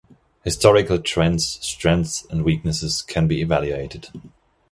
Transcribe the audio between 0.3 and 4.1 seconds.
Historical trends, strengths and weaknesses can be evaluated.